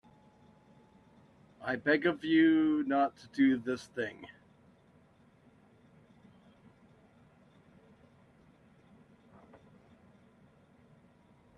I 1.63 1.75
beg 1.75 2.07
of 2.07 2.23
you 2.23 2.83
not 2.87 3.15
to 3.17 3.27
do 3.27 3.57
this 3.57 3.85
thing. 3.85 4.25